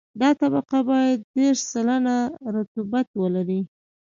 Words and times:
دا 0.21 0.29
طبقه 0.41 0.77
باید 0.89 1.19
دېرش 1.35 1.59
سلنه 1.71 2.17
رطوبت 2.55 3.07
ولري 3.21 3.61